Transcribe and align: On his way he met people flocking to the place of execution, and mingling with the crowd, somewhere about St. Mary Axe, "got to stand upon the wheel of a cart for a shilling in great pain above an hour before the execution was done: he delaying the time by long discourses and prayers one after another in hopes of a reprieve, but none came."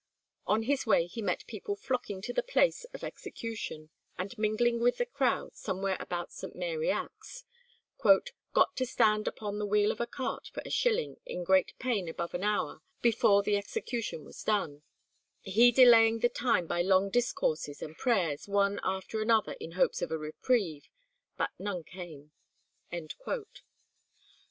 On 0.47 0.63
his 0.63 0.87
way 0.87 1.05
he 1.05 1.21
met 1.21 1.45
people 1.45 1.75
flocking 1.75 2.23
to 2.23 2.33
the 2.33 2.41
place 2.41 2.85
of 2.85 3.03
execution, 3.03 3.91
and 4.17 4.35
mingling 4.35 4.79
with 4.79 4.97
the 4.97 5.05
crowd, 5.05 5.53
somewhere 5.55 5.95
about 5.99 6.31
St. 6.33 6.55
Mary 6.55 6.89
Axe, 6.89 7.43
"got 8.03 8.75
to 8.77 8.85
stand 8.87 9.27
upon 9.27 9.59
the 9.59 9.65
wheel 9.67 9.91
of 9.91 10.01
a 10.01 10.07
cart 10.07 10.47
for 10.51 10.63
a 10.65 10.71
shilling 10.71 11.17
in 11.27 11.43
great 11.43 11.73
pain 11.77 12.09
above 12.09 12.33
an 12.33 12.43
hour 12.43 12.81
before 13.03 13.43
the 13.43 13.55
execution 13.57 14.25
was 14.25 14.41
done: 14.41 14.81
he 15.43 15.71
delaying 15.71 16.17
the 16.21 16.29
time 16.29 16.65
by 16.65 16.81
long 16.81 17.11
discourses 17.11 17.83
and 17.83 17.95
prayers 17.95 18.47
one 18.47 18.79
after 18.83 19.21
another 19.21 19.51
in 19.59 19.73
hopes 19.73 20.01
of 20.01 20.09
a 20.09 20.17
reprieve, 20.17 20.89
but 21.37 21.51
none 21.59 21.83
came." 21.83 22.31